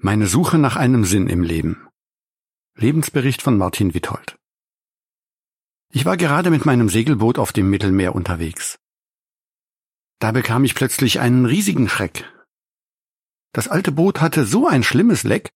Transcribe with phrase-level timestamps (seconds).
[0.00, 1.88] Meine Suche nach einem Sinn im Leben.
[2.76, 4.38] Lebensbericht von Martin Withold.
[5.90, 8.78] Ich war gerade mit meinem Segelboot auf dem Mittelmeer unterwegs.
[10.20, 12.32] Da bekam ich plötzlich einen riesigen Schreck.
[13.52, 15.50] Das alte Boot hatte so ein schlimmes Leck,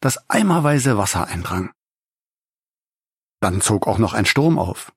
[0.00, 1.72] dass eimerweise Wasser eindrang.
[3.40, 4.92] Dann zog auch noch ein Sturm auf.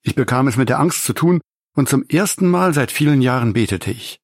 [0.00, 1.42] Ich bekam es mit der Angst zu tun,
[1.76, 4.18] und zum ersten Mal seit vielen Jahren betete ich.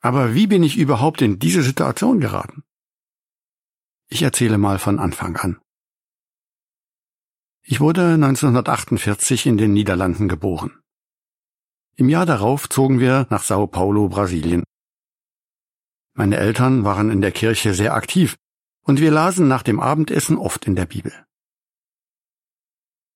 [0.00, 2.62] Aber wie bin ich überhaupt in diese Situation geraten?
[4.08, 5.60] Ich erzähle mal von Anfang an.
[7.62, 10.80] Ich wurde 1948 in den Niederlanden geboren.
[11.96, 14.62] Im Jahr darauf zogen wir nach Sao Paulo, Brasilien.
[16.14, 18.36] Meine Eltern waren in der Kirche sehr aktiv
[18.82, 21.12] und wir lasen nach dem Abendessen oft in der Bibel.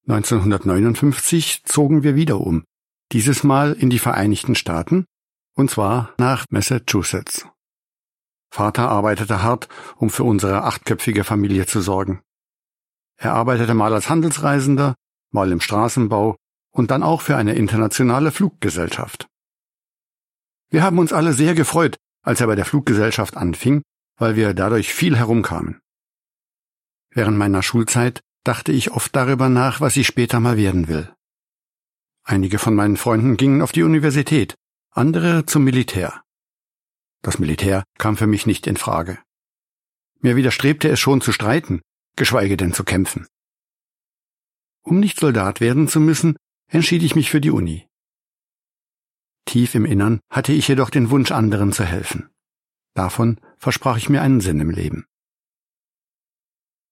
[0.08, 2.64] 1959 zogen wir wieder um,
[3.12, 5.04] dieses Mal in die Vereinigten Staaten,
[5.60, 7.46] und zwar nach Massachusetts.
[8.50, 12.22] Vater arbeitete hart, um für unsere achtköpfige Familie zu sorgen.
[13.16, 14.96] Er arbeitete mal als Handelsreisender,
[15.30, 16.36] mal im Straßenbau
[16.72, 19.28] und dann auch für eine internationale Fluggesellschaft.
[20.70, 23.82] Wir haben uns alle sehr gefreut, als er bei der Fluggesellschaft anfing,
[24.16, 25.80] weil wir dadurch viel herumkamen.
[27.10, 31.12] Während meiner Schulzeit dachte ich oft darüber nach, was ich später mal werden will.
[32.24, 34.56] Einige von meinen Freunden gingen auf die Universität,
[34.92, 36.22] andere zum Militär.
[37.22, 39.18] Das Militär kam für mich nicht in Frage.
[40.18, 41.80] Mir widerstrebte es schon zu streiten,
[42.16, 43.26] geschweige denn zu kämpfen.
[44.82, 47.86] Um nicht Soldat werden zu müssen, entschied ich mich für die Uni.
[49.44, 52.28] Tief im Innern hatte ich jedoch den Wunsch, anderen zu helfen.
[52.94, 55.06] Davon versprach ich mir einen Sinn im Leben.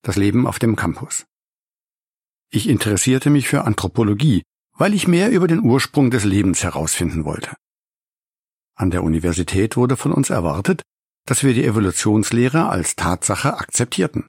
[0.02, 1.26] Das Leben auf dem Campus.
[2.50, 7.56] Ich interessierte mich für Anthropologie, weil ich mehr über den Ursprung des Lebens herausfinden wollte.
[8.78, 10.82] An der Universität wurde von uns erwartet,
[11.26, 14.28] dass wir die Evolutionslehre als Tatsache akzeptierten.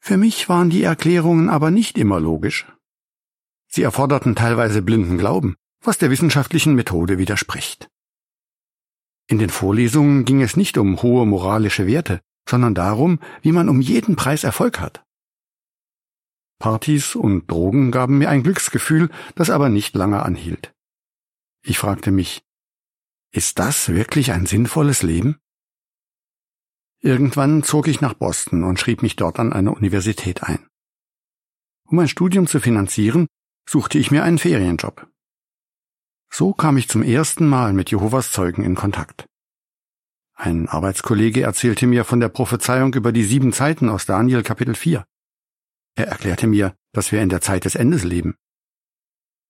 [0.00, 2.66] Für mich waren die Erklärungen aber nicht immer logisch.
[3.68, 7.88] Sie erforderten teilweise blinden Glauben, was der wissenschaftlichen Methode widerspricht.
[9.28, 13.82] In den Vorlesungen ging es nicht um hohe moralische Werte, sondern darum, wie man um
[13.82, 15.04] jeden Preis Erfolg hat.
[16.58, 20.72] Partys und Drogen gaben mir ein Glücksgefühl, das aber nicht lange anhielt.
[21.62, 22.42] Ich fragte mich,
[23.32, 25.38] ist das wirklich ein sinnvolles Leben?
[27.00, 30.68] Irgendwann zog ich nach Boston und schrieb mich dort an eine Universität ein.
[31.84, 33.26] Um mein Studium zu finanzieren,
[33.68, 35.08] suchte ich mir einen Ferienjob.
[36.30, 39.26] So kam ich zum ersten Mal mit Jehovas Zeugen in Kontakt.
[40.34, 45.04] Ein Arbeitskollege erzählte mir von der Prophezeiung über die sieben Zeiten aus Daniel Kapitel 4.
[45.94, 48.36] Er erklärte mir, dass wir in der Zeit des Endes leben.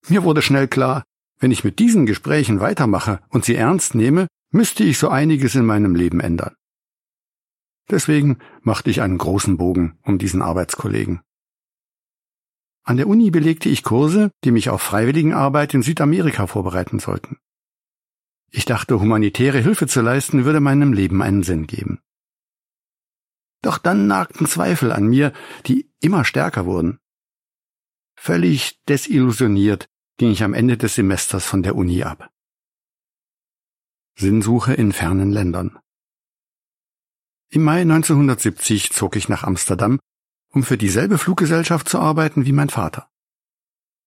[0.08, 1.04] Mir wurde schnell klar,
[1.42, 5.66] wenn ich mit diesen Gesprächen weitermache und sie ernst nehme, müsste ich so einiges in
[5.66, 6.54] meinem Leben ändern.
[7.90, 11.20] Deswegen machte ich einen großen Bogen um diesen Arbeitskollegen.
[12.84, 17.38] An der Uni belegte ich Kurse, die mich auf Freiwilligenarbeit in Südamerika vorbereiten sollten.
[18.50, 21.98] Ich dachte, humanitäre Hilfe zu leisten würde meinem Leben einen Sinn geben.
[23.62, 25.32] Doch dann nagten Zweifel an mir,
[25.66, 27.00] die immer stärker wurden.
[28.14, 32.30] Völlig desillusioniert ging ich am Ende des Semesters von der Uni ab.
[34.16, 35.78] Sinnsuche in fernen Ländern.
[37.50, 39.98] Im Mai 1970 zog ich nach Amsterdam
[40.52, 43.08] um für dieselbe Fluggesellschaft zu arbeiten wie mein Vater.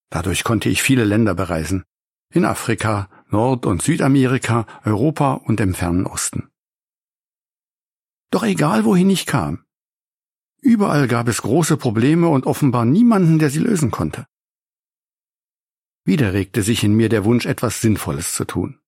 [0.10, 1.84] Dadurch konnte ich viele Länder bereisen,
[2.32, 6.50] in Afrika, Nord- und Südamerika, Europa und im fernen Osten.
[8.32, 9.66] Doch egal wohin ich kam,
[10.62, 14.28] überall gab es große Probleme und offenbar niemanden, der sie lösen konnte.
[16.06, 18.80] Wieder regte sich in mir der Wunsch, etwas Sinnvolles zu tun.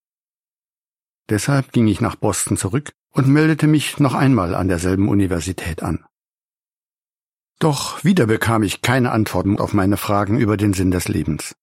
[1.30, 6.06] Deshalb ging ich nach Boston zurück und meldete mich noch einmal an derselben Universität an.
[7.60, 11.56] Doch wieder bekam ich keine Antworten auf meine Fragen über den Sinn des Lebens.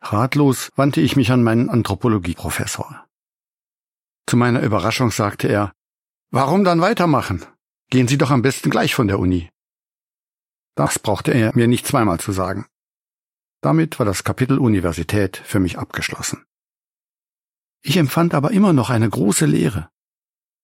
[0.00, 3.06] Ratlos wandte ich mich an meinen Anthropologieprofessor.
[4.26, 5.72] Zu meiner Überraschung sagte er,
[6.30, 7.44] Warum dann weitermachen?
[7.90, 9.50] Gehen Sie doch am besten gleich von der Uni.
[10.74, 12.66] Das brauchte er mir nicht zweimal zu sagen.
[13.62, 16.44] Damit war das Kapitel Universität für mich abgeschlossen.
[17.80, 19.88] Ich empfand aber immer noch eine große Leere.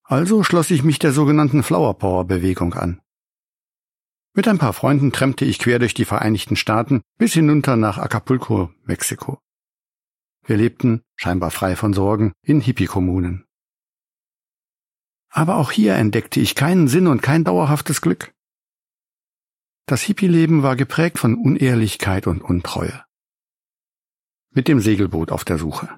[0.02, 3.00] Also schloss ich mich der sogenannten Flower Power Bewegung an.
[4.34, 8.72] Mit ein paar Freunden trennte ich quer durch die Vereinigten Staaten bis hinunter nach Acapulco,
[8.84, 9.38] Mexiko.
[10.44, 13.46] Wir lebten, scheinbar frei von Sorgen, in Hippie-Kommunen.
[15.28, 18.32] Aber auch hier entdeckte ich keinen Sinn und kein dauerhaftes Glück.
[19.88, 23.04] Das Hippie-Leben war geprägt von Unehrlichkeit und Untreue.
[24.50, 25.88] Mit dem Segelboot auf der Suche.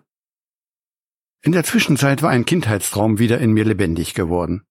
[1.43, 4.63] In der Zwischenzeit war ein Kindheitstraum wieder in mir lebendig geworden.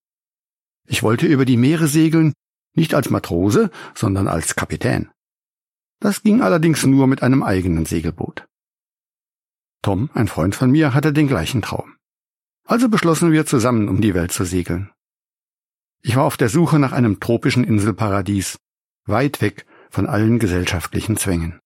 [0.87, 2.31] Ich wollte über die Meere segeln,
[2.75, 5.11] nicht als Matrose, sondern als Kapitän.
[5.99, 8.47] Das ging allerdings nur mit einem eigenen Segelboot.
[9.81, 11.97] Tom, ein Freund von mir, hatte den gleichen Traum.
[12.63, 14.91] Also beschlossen wir zusammen, um die Welt zu segeln.
[16.01, 18.57] Ich war auf der Suche nach einem tropischen Inselparadies,
[19.09, 21.59] weit weg von allen gesellschaftlichen Zwängen.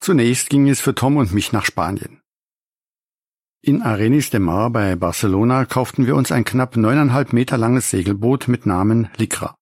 [0.00, 2.20] Zunächst ging es für Tom und mich nach Spanien.
[3.62, 8.48] In Arenis de Mar bei Barcelona kauften wir uns ein knapp neuneinhalb Meter langes Segelboot
[8.48, 9.54] mit Namen Likra.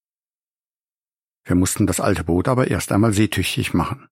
[1.43, 4.07] Wir mussten das alte Boot aber erst einmal seetüchtig machen.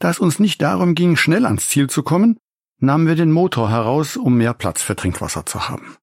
[0.00, 2.38] Da es uns nicht darum ging, schnell ans Ziel zu kommen,
[2.78, 5.96] nahmen wir den Motor heraus, um mehr Platz für Trinkwasser zu haben.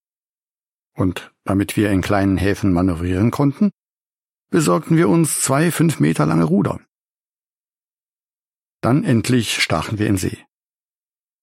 [0.94, 3.70] Und damit wir in kleinen Häfen manövrieren konnten,
[4.52, 6.78] besorgten wir uns zwei fünf Meter lange Ruder.
[8.82, 10.38] Dann endlich stachen wir in See.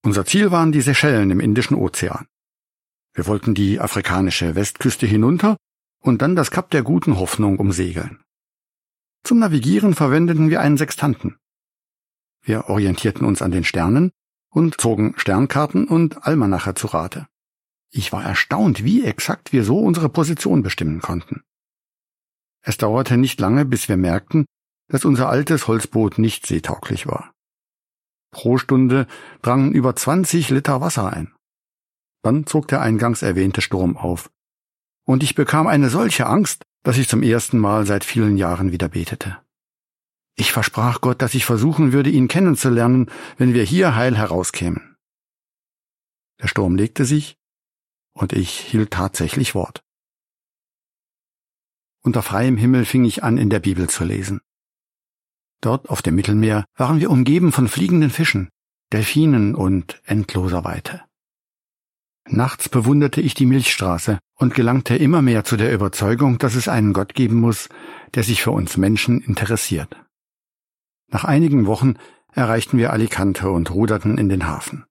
[0.04, 2.28] Unser Ziel waren die Seychellen im Indischen Ozean.
[3.14, 5.58] Wir wollten die afrikanische Westküste hinunter
[6.02, 8.22] und dann das Kap der guten Hoffnung umsegeln.
[9.24, 11.38] Zum Navigieren verwendeten wir einen Sextanten.
[12.42, 14.12] Wir orientierten uns an den Sternen
[14.50, 17.28] und zogen Sternkarten und Almanache zu Rate.
[17.92, 21.42] Ich war erstaunt, wie exakt wir so unsere Position bestimmen konnten.
[22.62, 24.46] Es dauerte nicht lange, bis wir merkten,
[24.90, 27.32] dass unser altes Holzboot nicht seetauglich war.
[28.32, 29.08] Pro Stunde
[29.42, 31.34] drangen über 20 Liter Wasser ein.
[32.22, 34.30] Dann zog der eingangs erwähnte Sturm auf.
[35.06, 38.90] Und ich bekam eine solche Angst, dass ich zum ersten Mal seit vielen Jahren wieder
[38.90, 39.38] betete.
[40.36, 44.96] Ich versprach Gott, dass ich versuchen würde, ihn kennenzulernen, wenn wir hier heil herauskämen.
[46.42, 47.36] Der Sturm legte sich,
[48.14, 49.82] und ich hielt tatsächlich Wort.
[52.02, 54.42] Unter freiem Himmel fing ich an, in der Bibel zu lesen.
[55.62, 58.50] Dort auf dem Mittelmeer waren wir umgeben von fliegenden Fischen,
[58.94, 61.02] Delfinen und endloser Weite.
[62.26, 66.94] Nachts bewunderte ich die Milchstraße und gelangte immer mehr zu der Überzeugung, dass es einen
[66.94, 67.70] Gott geben muss,
[68.14, 69.96] der sich für uns Menschen interessiert.
[71.12, 71.96] Nach einigen Wochen
[72.32, 74.86] erreichten wir Alicante und ruderten in den Hafen.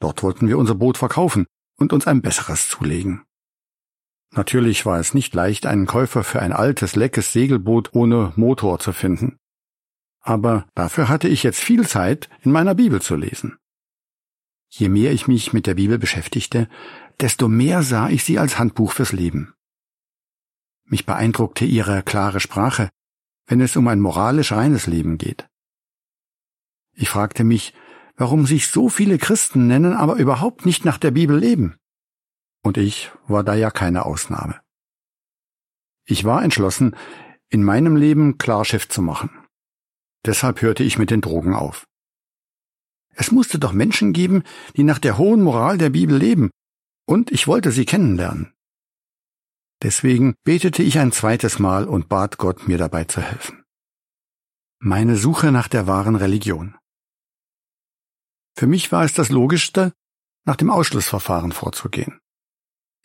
[0.00, 1.46] Dort wollten wir unser Boot verkaufen
[1.76, 3.24] und uns ein besseres zulegen.
[4.32, 8.92] Natürlich war es nicht leicht, einen Käufer für ein altes, leckes Segelboot ohne Motor zu
[8.92, 9.38] finden
[10.28, 13.56] aber dafür hatte ich jetzt viel Zeit, in meiner Bibel zu lesen.
[14.68, 16.68] Je mehr ich mich mit der Bibel beschäftigte,
[17.18, 19.54] desto mehr sah ich sie als Handbuch fürs Leben.
[20.84, 22.90] Mich beeindruckte ihre klare Sprache,
[23.46, 25.48] wenn es um ein moralisch reines Leben geht.
[26.92, 27.72] Ich fragte mich,
[28.16, 31.78] warum sich so viele Christen nennen, aber überhaupt nicht nach der Bibel leben.
[32.62, 34.60] Und ich war da ja keine Ausnahme.
[36.04, 36.96] Ich war entschlossen,
[37.50, 39.30] in meinem Leben Klarschiff zu machen.
[40.24, 41.86] Deshalb hörte ich mit den Drogen auf.
[43.14, 44.42] Es musste doch Menschen geben,
[44.76, 46.50] die nach der hohen Moral der Bibel leben,
[47.06, 48.52] und ich wollte sie kennenlernen.
[49.82, 53.64] Deswegen betete ich ein zweites Mal und bat Gott, mir dabei zu helfen.
[54.80, 56.76] Meine Suche nach der wahren Religion.
[58.56, 59.92] Für mich war es das Logischste,
[60.44, 62.20] nach dem Ausschlussverfahren vorzugehen.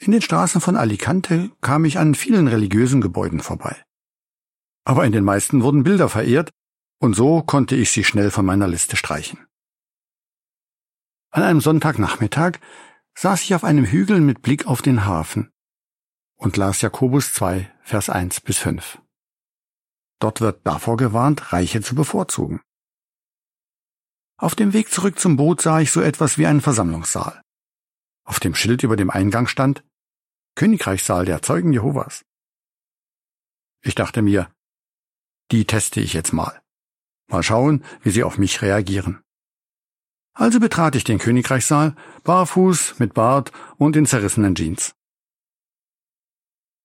[0.04, 3.82] In den Straßen von Alicante kam ich an vielen religiösen Gebäuden vorbei.
[4.84, 6.52] Aber in den meisten wurden Bilder verehrt,
[7.00, 9.48] und so konnte ich sie schnell von meiner Liste streichen.
[11.32, 12.60] An einem Sonntagnachmittag
[13.18, 15.52] saß ich auf einem Hügel mit Blick auf den Hafen
[16.36, 19.02] und las Jakobus 2, Vers 1 bis 5.
[20.19, 22.60] Dort wird davor gewarnt, Reiche zu bevorzugen.
[24.38, 27.42] Auf dem Weg zurück zum Boot sah ich so etwas wie einen Versammlungssaal.
[28.26, 29.81] Auf dem Schild über dem Eingang stand
[30.56, 32.26] Königreichssaal der Zeugen Jehovas.
[33.81, 34.54] Ich dachte mir,
[35.52, 36.62] die teste ich jetzt mal.
[37.28, 39.24] Mal schauen, wie sie auf mich reagieren.
[40.33, 44.95] Also betrat ich den Königreichssaal, barfuß, mit Bart und in zerrissenen Jeans.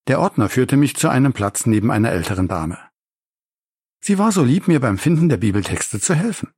[0.07, 2.79] Der Ordner führte mich zu einem Platz neben einer älteren Dame.
[4.01, 6.53] Sie war so lieb, mir beim Finden der Bibeltexte zu helfen.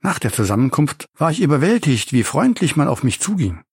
[0.00, 3.64] Nach der Zusammenkunft war ich überwältigt, wie freundlich man auf mich zuging.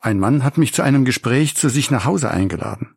[0.00, 2.96] Ein Mann hat mich zu einem Gespräch zu sich nach Hause eingeladen.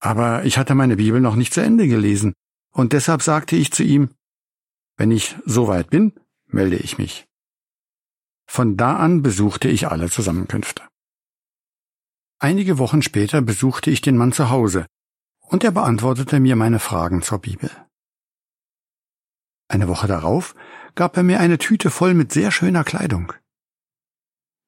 [0.00, 2.34] Aber ich hatte meine Bibel noch nicht zu Ende gelesen
[2.72, 4.10] und deshalb sagte ich zu ihm,
[4.96, 6.12] wenn ich soweit bin,
[6.46, 7.26] melde ich mich.
[8.46, 10.82] Von da an besuchte ich alle Zusammenkünfte.
[12.38, 14.86] Einige Wochen später besuchte ich den Mann zu Hause,
[15.40, 17.70] und er beantwortete mir meine Fragen zur Bibel.
[19.68, 20.54] Eine Woche darauf
[20.94, 23.32] gab er mir eine Tüte voll mit sehr schöner Kleidung.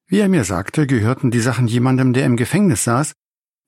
[0.07, 3.13] Wie er mir sagte, gehörten die Sachen jemandem, der im Gefängnis saß,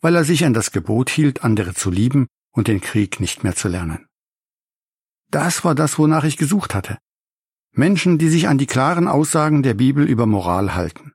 [0.02, 3.56] weil er sich an das Gebot hielt, andere zu lieben und den Krieg nicht mehr
[3.56, 4.08] zu lernen.
[5.30, 6.98] Das war das, wonach ich gesucht hatte.
[7.72, 11.14] Menschen, die sich an die klaren Aussagen der Bibel über Moral halten.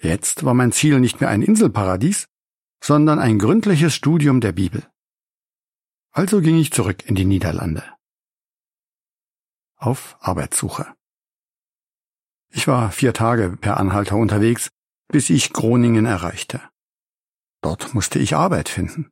[0.00, 2.28] Jetzt war mein Ziel nicht mehr ein Inselparadies,
[2.80, 4.86] sondern ein gründliches Studium der Bibel.
[6.10, 7.82] Also ging ich zurück in die Niederlande.
[9.76, 10.97] Auf Arbeitssuche.
[12.50, 14.70] Ich war vier Tage per Anhalter unterwegs,
[15.08, 16.60] bis ich Groningen erreichte.
[17.62, 19.10] Dort musste ich Arbeit finden.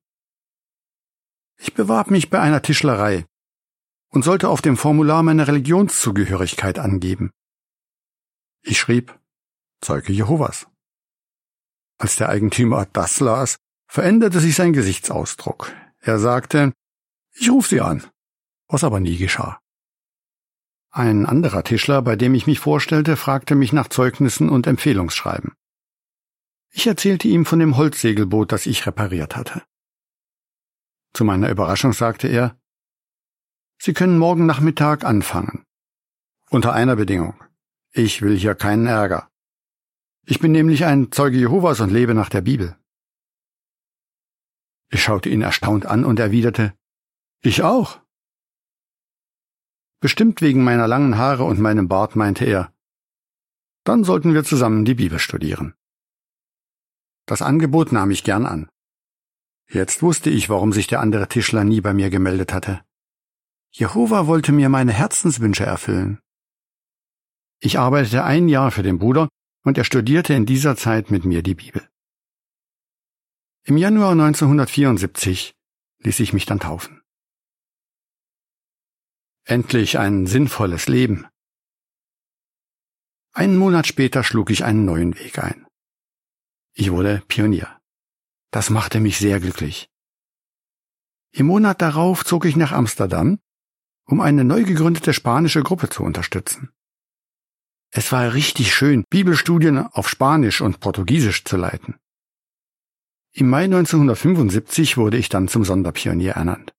[1.59, 3.27] Ich bewarb mich bei einer Tischlerei
[4.11, 7.31] und sollte auf dem Formular meine Religionszugehörigkeit angeben.
[8.63, 9.19] Ich schrieb
[9.81, 10.67] Zeuge Jehovas.
[11.99, 15.73] Als der Eigentümer das las, veränderte sich sein Gesichtsausdruck.
[16.01, 16.73] Er sagte,
[17.33, 18.07] ich ruf Sie an,
[18.69, 19.61] was aber nie geschah.
[20.97, 25.53] Ein anderer Tischler, bei dem ich mich vorstellte, fragte mich nach Zeugnissen und Empfehlungsschreiben.
[26.73, 29.63] Ich erzählte ihm von dem Holzsegelboot, das ich repariert hatte.
[31.13, 32.59] Zu meiner Überraschung sagte er,
[33.79, 35.65] Sie können morgen Nachmittag anfangen.
[36.49, 37.45] Unter einer Bedingung.
[37.93, 39.29] Ich will hier keinen Ärger.
[40.25, 42.75] Ich bin nämlich ein Zeuge Jehovas und lebe nach der Bibel.
[44.89, 46.73] Ich schaute ihn erstaunt an und erwiderte,
[47.43, 48.01] ich auch.
[50.01, 52.73] Bestimmt wegen meiner langen Haare und meinem Bart meinte er,
[53.85, 55.75] dann sollten wir zusammen die Bibel studieren.
[57.25, 58.69] Das Angebot nahm ich gern an.
[59.69, 62.83] Jetzt wusste ich, warum sich der andere Tischler nie bei mir gemeldet hatte.
[63.73, 66.21] Jehova wollte mir meine Herzenswünsche erfüllen.
[67.61, 69.29] Ich arbeitete ein Jahr für den Bruder
[69.65, 71.89] und er studierte in dieser Zeit mit mir die Bibel.
[73.65, 75.53] Im Januar 1974
[75.99, 77.03] ließ ich mich dann taufen.
[79.49, 81.29] Endlich ein sinnvolles Leben.
[83.33, 85.69] Einen Monat später schlug ich einen neuen Weg ein.
[86.75, 87.81] Ich wurde Pionier.
[88.51, 89.89] Das machte mich sehr glücklich.
[91.31, 93.39] Im Monat darauf zog ich nach Amsterdam,
[94.05, 96.73] um eine neu gegründete spanische Gruppe zu unterstützen.
[97.93, 102.01] Es war richtig schön, Bibelstudien auf Spanisch und Portugiesisch zu leiten.
[103.31, 106.76] Im Mai 1975 wurde ich dann zum Sonderpionier ernannt.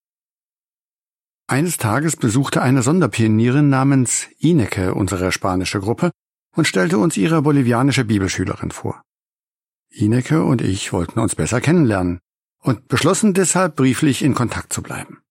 [1.50, 6.12] Eines Tages besuchte eine Sonderpionierin namens Ineke unsere spanische Gruppe
[6.54, 9.02] und stellte uns ihre bolivianische Bibelschülerin vor.
[9.90, 12.20] Ineke und ich wollten uns besser kennenlernen
[12.60, 15.22] und beschlossen deshalb brieflich in Kontakt zu bleiben.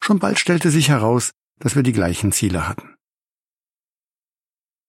[0.00, 2.94] Schon bald stellte sich heraus, dass wir die gleichen Ziele hatten.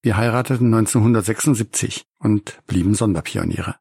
[0.03, 3.77] Wir heirateten 1976 und blieben Sonderpioniere.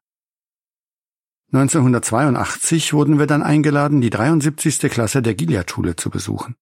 [1.55, 4.91] 1982 wurden wir dann eingeladen, die 73.
[4.91, 6.55] Klasse der Gilead-Schule zu besuchen.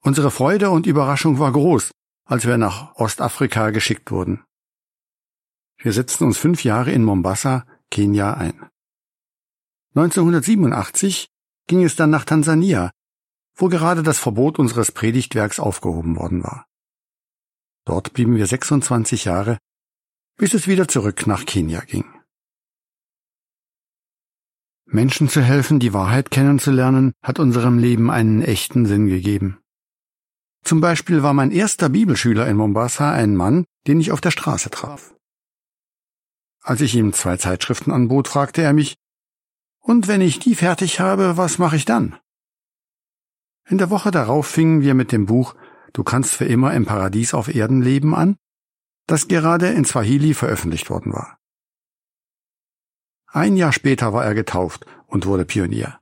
[0.00, 1.92] Unsere Freude und Überraschung war groß,
[2.24, 4.42] als wir nach Ostafrika geschickt wurden.
[5.76, 8.68] Wir setzten uns fünf Jahre in Mombasa, Kenia ein.
[9.94, 11.28] 1987
[11.68, 12.90] ging es dann nach Tansania,
[13.54, 16.66] wo gerade das Verbot unseres Predigtwerks aufgehoben worden war.
[17.84, 19.58] Dort blieben wir 26 Jahre,
[20.36, 22.17] bis es wieder zurück nach Kenia ging.
[24.90, 29.58] Menschen zu helfen, die Wahrheit kennenzulernen, hat unserem Leben einen echten Sinn gegeben.
[30.64, 34.70] Zum Beispiel war mein erster Bibelschüler in Mombasa ein Mann, den ich auf der Straße
[34.70, 35.14] traf.
[36.62, 38.96] Als ich ihm zwei Zeitschriften anbot, fragte er mich,
[39.80, 42.18] und wenn ich die fertig habe, was mache ich dann?
[43.68, 45.54] In der Woche darauf fingen wir mit dem Buch
[45.94, 48.36] Du kannst für immer im Paradies auf Erden leben an,
[49.06, 51.37] das gerade in Swahili veröffentlicht worden war.
[53.38, 56.00] Ein Jahr später war er getauft und wurde Pionier.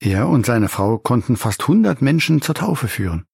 [0.00, 3.26] Er und seine Frau konnten fast hundert Menschen zur Taufe führen.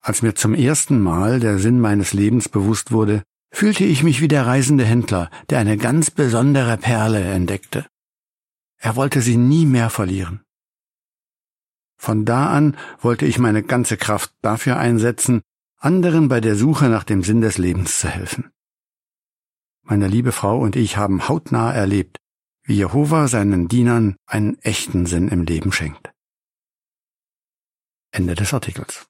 [0.00, 4.26] Als mir zum ersten Mal der Sinn meines Lebens bewusst wurde, fühlte ich mich wie
[4.26, 7.86] der reisende Händler, der eine ganz besondere Perle entdeckte.
[8.78, 10.42] Er wollte sie nie mehr verlieren.
[11.96, 15.42] Von da an wollte ich meine ganze Kraft dafür einsetzen,
[15.78, 18.50] anderen bei der Suche nach dem Sinn des Lebens zu helfen.
[19.86, 22.16] Meine liebe Frau und ich haben hautnah erlebt,
[22.62, 26.10] wie Jehova seinen Dienern einen echten Sinn im Leben schenkt.
[28.10, 29.06] Ende des Artikels.